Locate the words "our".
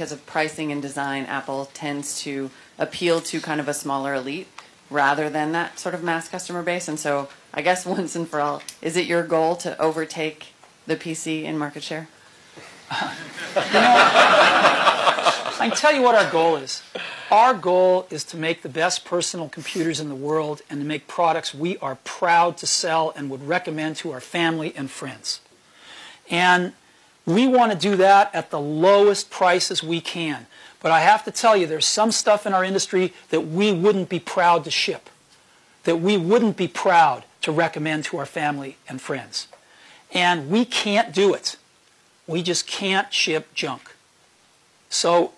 16.14-16.30, 17.30-17.52, 24.12-24.20, 32.54-32.64, 38.18-38.26